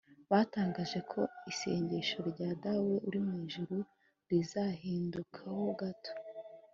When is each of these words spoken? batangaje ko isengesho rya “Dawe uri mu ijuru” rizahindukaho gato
batangaje 0.31 0.99
ko 1.11 1.21
isengesho 1.51 2.17
rya 2.29 2.49
“Dawe 2.63 2.93
uri 3.07 3.19
mu 3.25 3.33
ijuru” 3.45 3.75
rizahindukaho 4.29 5.65
gato 5.79 6.11